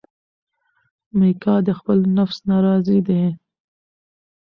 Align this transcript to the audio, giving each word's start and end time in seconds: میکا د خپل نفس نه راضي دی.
میکا 1.17 1.55
د 1.67 1.69
خپل 1.79 1.97
نفس 2.17 2.37
نه 2.49 2.57
راضي 2.65 2.99
دی. 3.07 3.23